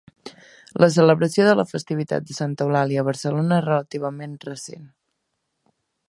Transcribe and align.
La 0.83 0.87
celebració 0.93 1.43
de 1.47 1.51
la 1.59 1.65
festivitat 1.73 2.25
de 2.29 2.37
Santa 2.37 2.67
Eulàlia 2.67 3.03
a 3.03 3.07
Barcelona 3.09 3.59
és 3.61 3.65
relativament 3.67 4.33
recent. 4.49 4.89